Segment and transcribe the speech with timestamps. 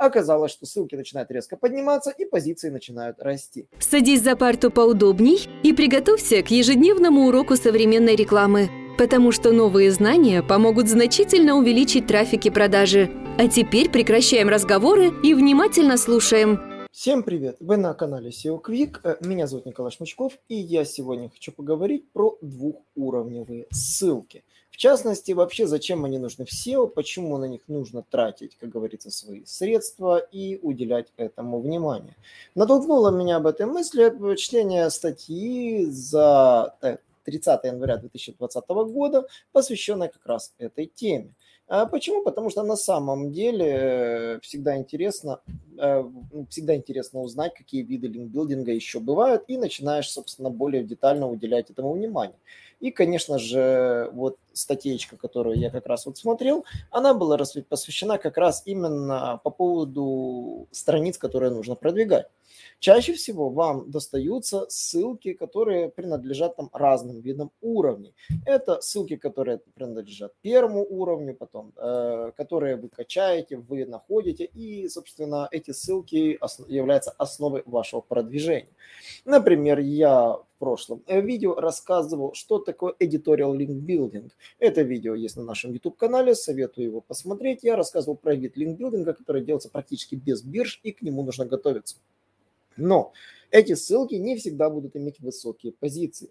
[0.00, 3.68] оказалось, что ссылки начинают резко подниматься и позиции начинают расти.
[3.78, 10.42] Садись за парту поудобней и приготовься к ежедневному уроку современной рекламы, потому что новые знания
[10.42, 13.10] помогут значительно увеличить трафик и продажи.
[13.38, 16.58] А теперь прекращаем разговоры и внимательно слушаем.
[16.90, 17.56] Всем привет!
[17.60, 18.98] Вы на канале SEO Quick.
[19.04, 24.42] Э, Меня зовут Николай Шмычков, и я сегодня хочу поговорить про двухуровневые ссылки.
[24.80, 29.44] Частности, вообще, зачем они нужны в SEO, почему на них нужно тратить, как говорится, свои
[29.44, 32.16] средства и уделять этому внимание.
[32.54, 36.76] Натолкнуло меня об этой мысли чтение статьи за
[37.24, 41.34] 30 января 2020 года, посвященной как раз этой теме.
[41.68, 42.24] А почему?
[42.24, 45.40] Потому что на самом деле э, всегда интересно,
[45.78, 46.02] э,
[46.48, 51.92] всегда интересно узнать, какие виды линкбилдинга еще бывают, и начинаешь, собственно, более детально уделять этому
[51.92, 52.38] внимание.
[52.80, 57.38] И, конечно же, вот статейка, которую я как раз вот смотрел, она была
[57.68, 62.26] посвящена как раз именно по поводу страниц, которые нужно продвигать.
[62.78, 68.14] Чаще всего вам достаются ссылки, которые принадлежат там разным видам уровней.
[68.46, 75.46] Это ссылки, которые принадлежат первому уровню, потом, э, которые вы качаете, вы находите, и, собственно,
[75.50, 78.70] эти ссылки ос- являются основой вашего продвижения.
[79.24, 84.30] Например, я в прошлом видео рассказывал, что такое editorial link building.
[84.60, 87.64] Это видео есть на нашем YouTube-канале, советую его посмотреть.
[87.64, 91.96] Я рассказывал про вид линкбилдинга, который делается практически без бирж, и к нему нужно готовиться.
[92.76, 93.12] Но
[93.50, 96.30] эти ссылки не всегда будут иметь высокие позиции.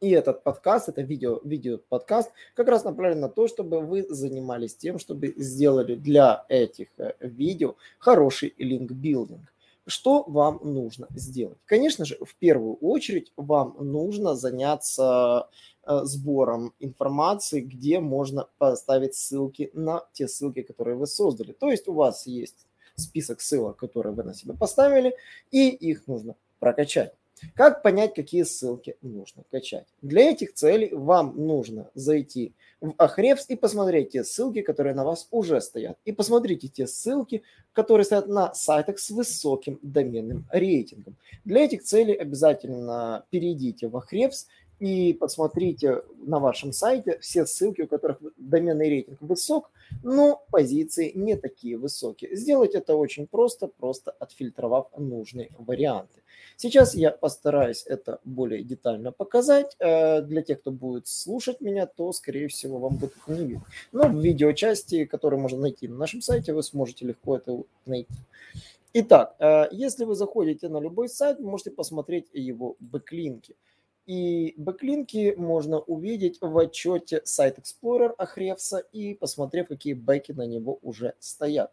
[0.00, 4.74] И этот подкаст, это видео, видео подкаст как раз направлен на то, чтобы вы занимались
[4.74, 9.52] тем, чтобы сделали для этих э, видео хороший линкбилдинг.
[9.86, 11.58] Что вам нужно сделать?
[11.64, 15.48] Конечно же, в первую очередь вам нужно заняться
[15.84, 21.52] э, сбором информации, где можно поставить ссылки на те ссылки, которые вы создали.
[21.52, 25.14] То есть у вас есть список ссылок, которые вы на себя поставили,
[25.52, 27.14] и их нужно прокачать.
[27.54, 29.86] Как понять, какие ссылки нужно качать?
[30.02, 35.28] Для этих целей вам нужно зайти в Ahrefs и посмотреть те ссылки, которые на вас
[35.30, 35.98] уже стоят.
[36.04, 41.16] И посмотрите те ссылки, которые стоят на сайтах с высоким доменным рейтингом.
[41.44, 44.46] Для этих целей обязательно перейдите в Ahrefs
[44.78, 49.70] и посмотрите на вашем сайте все ссылки, у которых доменный рейтинг высок,
[50.02, 52.36] но позиции не такие высокие.
[52.36, 56.22] Сделать это очень просто, просто отфильтровав нужные варианты.
[56.56, 59.76] Сейчас я постараюсь это более детально показать.
[59.78, 63.64] Э, для тех, кто будет слушать меня, то, скорее всего, вам будет не видно.
[63.92, 68.14] Но в видеочасти, которую можно найти на нашем сайте, вы сможете легко это найти.
[68.94, 73.54] Итак, э, если вы заходите на любой сайт, вы можете посмотреть его backlink и.
[74.06, 80.46] И backlink и можно увидеть в отчете Site Explorer Ahrefs и посмотрев, какие бэки на
[80.46, 81.72] него уже стоят.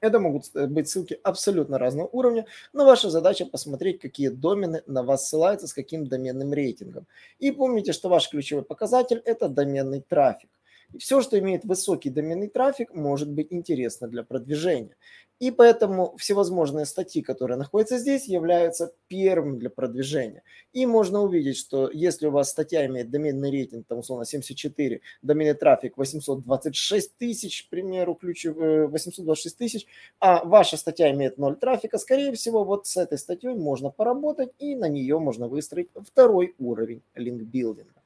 [0.00, 5.28] Это могут быть ссылки абсолютно разного уровня, но ваша задача посмотреть, какие домены на вас
[5.28, 7.06] ссылаются, с каким доменным рейтингом.
[7.38, 10.48] И помните, что ваш ключевой показатель– это доменный трафик.
[10.92, 14.96] И все, что имеет высокий доменный трафик, может быть интересно для продвижения.
[15.40, 20.42] И поэтому всевозможные статьи, которые находятся здесь, являются первым для продвижения.
[20.74, 25.54] И можно увидеть, что если у вас статья имеет доменный рейтинг, там условно 74, доменный
[25.54, 29.86] трафик 826 тысяч, к примеру, ключев 826 тысяч,
[30.18, 34.74] а ваша статья имеет 0 трафика, скорее всего, вот с этой статьей можно поработать, и
[34.74, 37.99] на нее можно выстроить второй уровень линкбилдинга.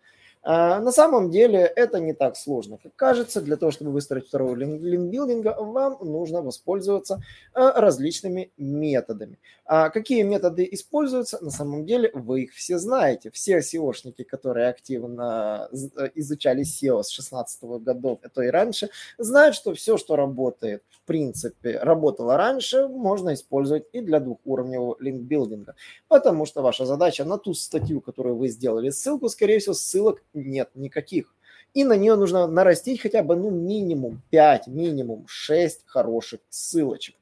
[0.46, 3.40] А, на самом деле это не так сложно, как кажется.
[3.40, 7.22] Для того, чтобы выстроить второй линкбилдинга, вам нужно воспользоваться
[7.54, 9.38] а, различными методами.
[9.64, 11.42] А какие методы используются?
[11.42, 13.30] На самом деле вы их все знаете.
[13.30, 15.68] Все SEOшники, которые активно
[16.14, 21.78] изучали SEO с 16 годов, это и раньше, знают, что все, что работает, в принципе,
[21.78, 25.74] работало раньше, можно использовать и для двухуровневого линкбилдинга.
[26.08, 30.70] Потому что ваша задача на ту статью, которую вы сделали ссылку, скорее всего, ссылок нет
[30.74, 31.34] никаких.
[31.72, 37.16] И на нее нужно нарастить хотя бы ну, минимум 5, минимум 6 хороших ссылочек.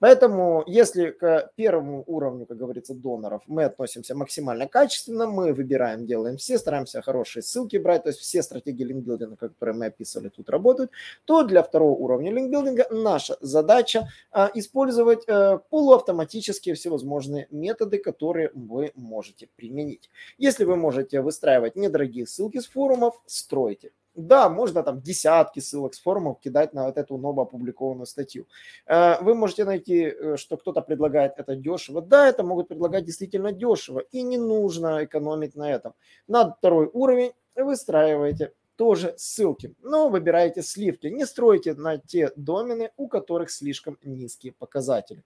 [0.00, 6.36] Поэтому, если к первому уровню, как говорится, доноров мы относимся максимально качественно, мы выбираем, делаем
[6.36, 10.90] все, стараемся хорошие ссылки брать, то есть все стратегии линкбилдинга, которые мы описывали, тут работают,
[11.24, 18.92] то для второго уровня линкбилдинга наша задача а, использовать а, полуавтоматические всевозможные методы, которые вы
[18.94, 20.10] можете применить.
[20.38, 26.00] Если вы можете выстраивать недорогие ссылки с форумов, стройте да, можно там десятки ссылок с
[26.00, 28.46] форумов кидать на вот эту ново опубликованную статью.
[28.86, 32.02] Э, вы можете найти, э, что кто-то предлагает это дешево.
[32.02, 35.94] Да, это могут предлагать действительно дешево, и не нужно экономить на этом.
[36.26, 39.74] На второй уровень выстраиваете тоже ссылки.
[39.82, 41.08] Но выбирайте сливки.
[41.08, 45.24] Не стройте на те домены, у которых слишком низкие показатели.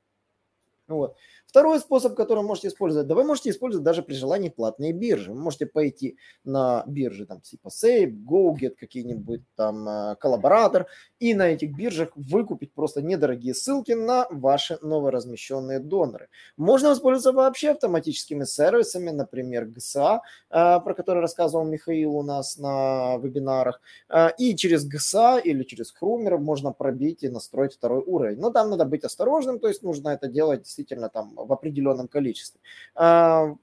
[0.96, 1.16] Вот.
[1.52, 5.32] Второй способ, который можете использовать, да вы можете использовать даже при желании платные биржи.
[5.32, 10.86] Вы можете пойти на биржи там типа Save, GoGet, какие-нибудь там э, коллаборатор,
[11.18, 16.30] и на этих биржах выкупить просто недорогие ссылки на ваши новоразмещенные доноры.
[16.56, 23.18] Можно воспользоваться вообще автоматическими сервисами, например, GSA, э, про который рассказывал Михаил у нас на
[23.18, 28.38] вебинарах, э, и через GSA или через Хрумер можно пробить и настроить второй уровень.
[28.40, 32.60] Но там надо быть осторожным, то есть нужно это делать действительно там в определенном количестве.
[32.94, 33.54] А,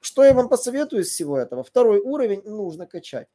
[0.00, 1.64] что я вам посоветую из всего этого?
[1.64, 3.28] Второй уровень нужно качать.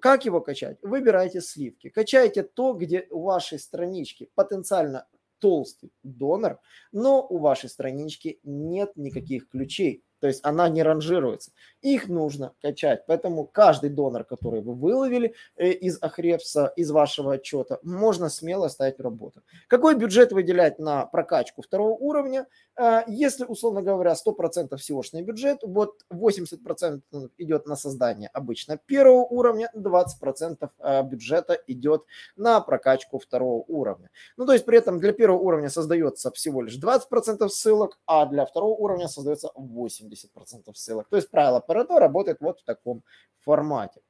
[0.00, 0.78] Как его качать?
[0.82, 1.88] Выбирайте сливки.
[1.88, 5.06] Качайте то, где у вашей странички потенциально
[5.38, 6.60] толстый донор,
[6.92, 10.02] но у вашей странички нет никаких ключей.
[10.24, 11.50] То есть она не ранжируется.
[11.82, 13.04] Их нужно качать.
[13.06, 18.96] Поэтому каждый донор, который вы выловили э, из Ахрепса, из вашего отчета, можно смело ставить
[18.96, 19.42] в работу.
[19.68, 22.46] Какой бюджет выделять на прокачку второго уровня?
[22.74, 27.02] Э, если, условно говоря, 100% всегошний бюджет, вот 80%
[27.36, 32.04] идет на создание обычно первого уровня, 20% э, бюджета идет
[32.34, 34.08] на прокачку второго уровня.
[34.38, 38.46] Ну, то есть при этом для первого уровня создается всего лишь 20% ссылок, а для
[38.46, 40.13] второго уровня создается 80%.
[40.14, 41.08] 70% ссылок.
[41.08, 43.02] То есть правило Парето работает вот в таком
[43.40, 44.00] формате.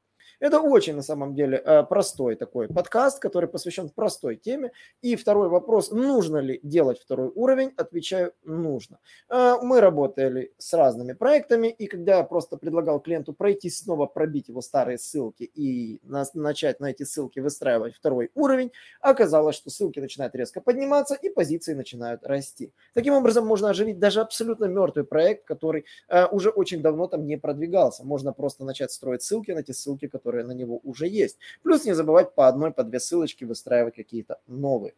[0.41, 4.73] Это очень на самом деле э, простой такой подкаст, который посвящен простой теме.
[5.03, 8.99] И второй вопрос, нужно ли делать второй уровень, отвечаю, нужно.
[9.29, 14.49] Э, мы работали с разными проектами, и когда я просто предлагал клиенту пройти снова, пробить
[14.49, 16.01] его старые ссылки и
[16.35, 21.75] начать на эти ссылки выстраивать второй уровень, оказалось, что ссылки начинают резко подниматься и позиции
[21.75, 22.73] начинают расти.
[22.95, 27.37] Таким образом, можно оживить даже абсолютно мертвый проект, который э, уже очень давно там не
[27.37, 28.05] продвигался.
[28.05, 31.39] Можно просто начать строить ссылки на те ссылки, которые которые на него уже есть.
[31.63, 34.95] Плюс не забывать по одной, по две ссылочки выстраивать какие-то новые.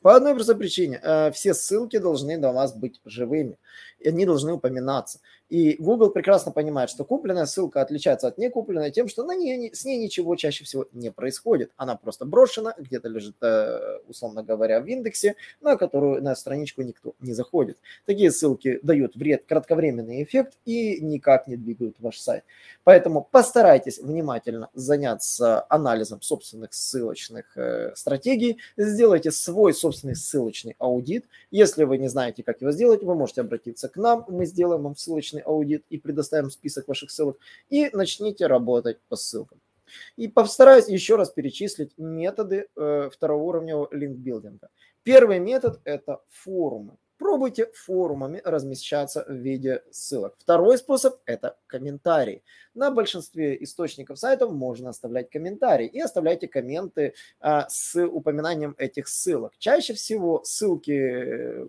[0.00, 1.00] По одной простой причине.
[1.02, 3.58] Э, все ссылки должны до вас быть живыми.
[4.04, 5.20] Они должны упоминаться.
[5.48, 9.84] И Google прекрасно понимает, что купленная ссылка отличается от некупленной тем, что на ней, с
[9.84, 11.72] ней ничего чаще всего не происходит.
[11.76, 17.14] Она просто брошена, где-то лежит, э, условно говоря, в индексе, на которую на страничку никто
[17.20, 17.78] не заходит.
[18.04, 22.44] Такие ссылки дают вред, кратковременный эффект и никак не двигают ваш сайт.
[22.84, 31.24] Поэтому постарайтесь внимательно заняться анализом собственных ссылочных э, стратегий, сделайте свой собственный ссылочный аудит.
[31.50, 34.96] Если вы не знаете, как его сделать, вы можете обратиться к нам, мы сделаем вам
[34.96, 37.38] ссылочный аудит и предоставим список ваших ссылок,
[37.68, 39.60] и начните работать по ссылкам.
[40.16, 44.68] И постараюсь еще раз перечислить методы э, второго уровня линкбилдинга.
[45.02, 46.96] Первый метод– это форумы.
[47.18, 50.36] Пробуйте форумами размещаться в виде ссылок.
[50.38, 52.44] Второй способ– это комментарии.
[52.74, 55.88] На большинстве источников сайтов можно оставлять комментарии.
[55.88, 59.52] И оставляйте комменты а, с упоминанием этих ссылок.
[59.58, 61.68] Чаще всего ссылки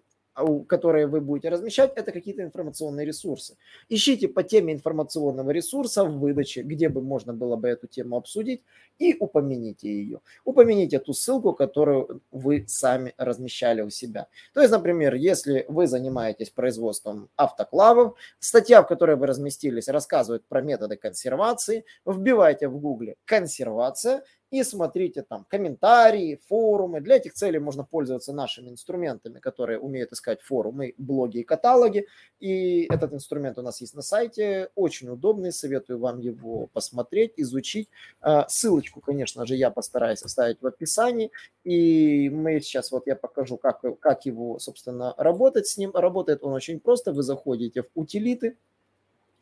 [0.67, 3.57] которые вы будете размещать, это какие-то информационные ресурсы.
[3.89, 8.63] Ищите по теме информационного ресурса в выдаче, где бы можно было бы эту тему обсудить,
[8.97, 10.19] и упомяните ее.
[10.45, 14.27] Упомяните ту ссылку, которую вы сами размещали у себя.
[14.53, 20.61] То есть, например, если вы занимаетесь производством автоклавов, статья, в которой вы разместились, рассказывает про
[20.61, 27.01] методы консервации, вбивайте в гугле «консервация», и смотрите там комментарии, форумы.
[27.01, 32.07] Для этих целей можно пользоваться нашими инструментами, которые умеют искать форумы, блоги и каталоги.
[32.39, 37.89] И этот инструмент у нас есть на сайте, очень удобный, советую вам его посмотреть, изучить.
[38.21, 41.31] А, ссылочку, конечно же, я постараюсь оставить в описании.
[41.63, 45.91] И мы сейчас вот я покажу, как, как его, собственно, работать с ним.
[45.93, 47.13] Работает он очень просто.
[47.13, 48.57] Вы заходите в утилиты,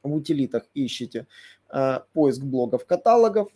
[0.03, 1.27] в утилитах ищите
[1.69, 3.49] э, поиск блогов, каталогов,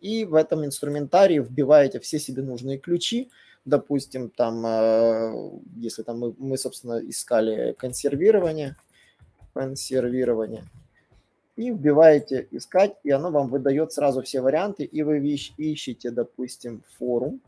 [0.00, 3.30] и в этом инструментарии вбиваете все себе нужные ключи,
[3.64, 8.76] допустим, там, э, если там мы, мы, собственно, искали консервирование,
[9.54, 10.64] консервирование,
[11.56, 17.40] и вбиваете искать, и оно вам выдает сразу все варианты, и вы ищете, допустим, форум,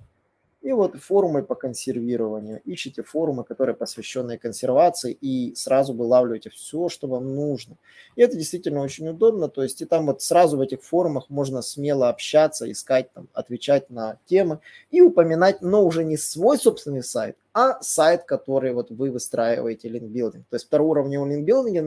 [0.63, 2.61] и вот форумы по консервированию.
[2.65, 7.77] Ищите форумы, которые посвящены консервации, и сразу вылавливаете все, что вам нужно.
[8.17, 9.49] И это действительно очень удобно.
[9.49, 13.91] То есть и там вот сразу в этих форумах можно смело общаться, искать, там, отвечать
[13.91, 19.11] на темы и упоминать, но уже не свой собственный сайт, а сайт, который вот вы
[19.11, 20.47] выстраиваете линкбилдинг.
[20.49, 21.85] То есть второуровневый линкбилдинг,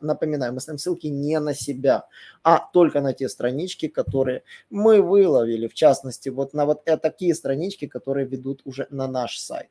[0.00, 2.06] напоминаю, мы ставим ссылки не на себя,
[2.42, 5.68] а только на те странички, которые мы выловили.
[5.68, 9.68] В частности, вот на вот такие странички, которые ведут уже на наш сайт.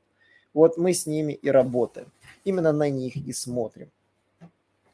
[0.53, 2.11] Вот мы с ними и работаем.
[2.45, 3.91] Именно на них и смотрим.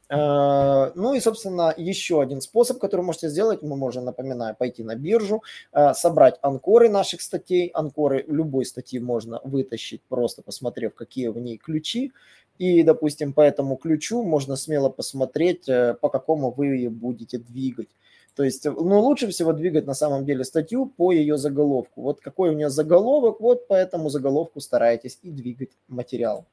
[0.09, 4.95] Э, ну и, собственно, еще один способ, который можете сделать, мы можем, напоминаю, пойти на
[4.95, 7.67] биржу, э, собрать анкоры наших статей.
[7.73, 12.11] Анкоры любой статьи можно вытащить, просто посмотрев, какие в ней ключи.
[12.57, 17.89] И, допустим, по этому ключу можно смело посмотреть, э, по какому вы ее будете двигать.
[18.35, 22.01] То есть, ну, лучше всего двигать на самом деле статью по ее заголовку.
[22.01, 26.45] Вот какой у нее заголовок, вот по этому заголовку старайтесь и двигать материал.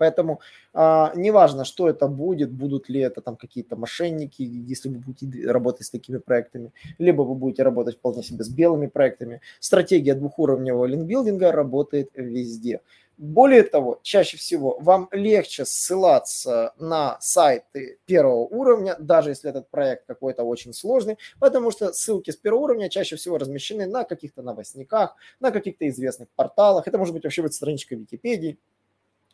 [0.00, 0.40] Поэтому
[0.72, 5.86] а, неважно, что это будет, будут ли это там какие-то мошенники, если вы будете работать
[5.86, 9.42] с такими проектами, либо вы будете работать вполне себе с белыми проектами.
[9.60, 12.80] Стратегия двухуровневого линкбилдинга работает везде.
[13.18, 20.06] Более того, чаще всего вам легче ссылаться на сайты первого уровня, даже если этот проект
[20.06, 25.16] какой-то очень сложный, потому что ссылки с первого уровня чаще всего размещены на каких-то новостниках,
[25.38, 26.88] на каких-то известных порталах.
[26.88, 28.58] Это может быть вообще быть страничка Википедии,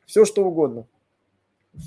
[0.06, 0.86] все что угодно.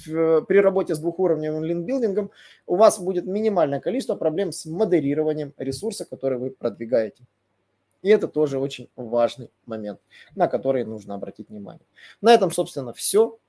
[0.06, 2.30] В, при работе с двухуровневым линкбилдингом
[2.68, 7.24] у вас будет минимальное количество проблем с модерированием ресурса, который вы продвигаете.
[8.02, 10.00] И это тоже очень важный момент,
[10.36, 11.86] на который нужно обратить внимание.
[12.22, 13.40] На этом, собственно, все.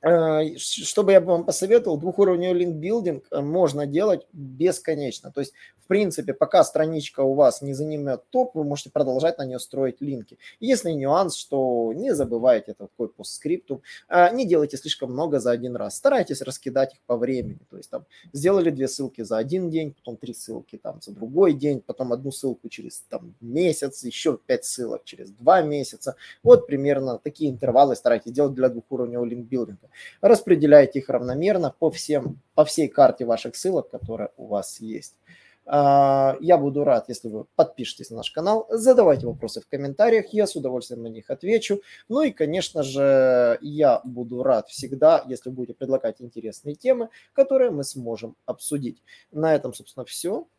[0.00, 5.32] Э, что бы я вам посоветовал, двухуровневый линкбилдинг э, можно делать бесконечно.
[5.32, 9.44] То есть, в принципе, пока страничка у вас не занимет топ, вы можете продолжать на
[9.44, 10.38] нее строить линки.
[10.60, 15.74] Единственный нюанс, что не забывайте это такой постскриптум, э, не делайте слишком много за один
[15.74, 15.96] раз.
[15.96, 17.58] Старайтесь раскидать их по времени.
[17.68, 21.54] То есть, там, сделали две ссылки за один день, потом три ссылки там за другой
[21.54, 26.14] день, потом одну ссылку через там, месяц, еще пять ссылок через два месяца.
[26.44, 29.87] Вот примерно такие интервалы старайтесь делать для двухуровневого линкбилдинга
[30.20, 35.14] распределяйте их равномерно по, всем, по всей карте ваших ссылок, которая у вас есть.
[35.70, 40.46] А, я буду рад, если вы подпишетесь на наш канал, задавайте вопросы в комментариях, я
[40.46, 41.82] с удовольствием на них отвечу.
[42.08, 47.84] Ну и, конечно же, я буду рад всегда, если будете предлагать интересные темы, которые мы
[47.84, 49.02] сможем обсудить.
[49.30, 50.46] На этом, собственно, все.